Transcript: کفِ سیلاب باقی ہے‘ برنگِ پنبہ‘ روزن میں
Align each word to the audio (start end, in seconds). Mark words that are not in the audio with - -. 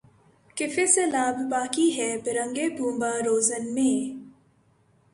کفِ 0.57 0.75
سیلاب 0.93 1.37
باقی 1.51 1.87
ہے‘ 1.97 2.09
برنگِ 2.25 2.57
پنبہ‘ 2.77 3.11
روزن 3.25 3.63
میں 3.75 3.97